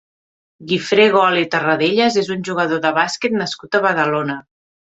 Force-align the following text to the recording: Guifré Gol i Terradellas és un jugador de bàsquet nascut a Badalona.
Guifré 0.71 1.05
Gol 1.15 1.37
i 1.43 1.43
Terradellas 1.57 2.19
és 2.23 2.33
un 2.37 2.43
jugador 2.49 2.81
de 2.87 2.93
bàsquet 2.99 3.39
nascut 3.43 3.79
a 3.81 3.87
Badalona. 3.89 4.41